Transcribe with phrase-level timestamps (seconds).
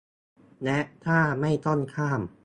[0.63, 2.21] และถ้าไม่ "ต้อง" ข้าม